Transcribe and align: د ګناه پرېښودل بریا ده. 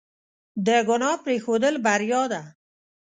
د 0.65 0.67
ګناه 0.87 1.17
پرېښودل 1.25 1.75
بریا 1.85 2.23
ده. 2.31 2.41